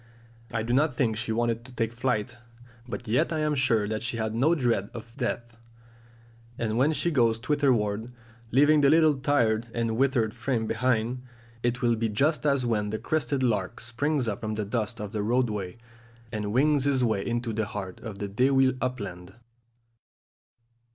[0.51, 2.35] I do not think she wanted to take flight,
[2.87, 5.55] but yet I am sure she had no dread of death;
[6.57, 8.11] and when she goes thitherward,
[8.49, 11.21] leaving the little tired and withered frame behind,
[11.61, 15.11] it will be just as when the crested lark springs up from the dust of
[15.11, 15.77] the roadway,
[16.31, 19.35] and wings his way into the heart of the dewy upland.